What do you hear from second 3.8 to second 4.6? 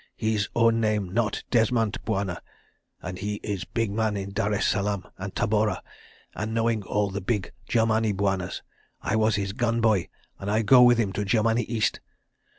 man in Dar